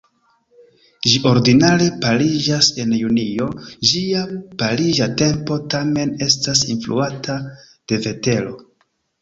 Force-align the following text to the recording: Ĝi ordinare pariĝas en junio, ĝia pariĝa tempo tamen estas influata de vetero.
Ĝi 1.09 1.19
ordinare 1.31 1.89
pariĝas 2.05 2.69
en 2.83 2.95
junio, 3.01 3.49
ĝia 3.91 4.23
pariĝa 4.63 5.09
tempo 5.23 5.61
tamen 5.75 6.15
estas 6.29 6.67
influata 6.75 7.37
de 7.73 8.05
vetero. 8.09 8.59